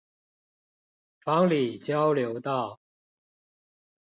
[1.19, 2.79] 房裡交流道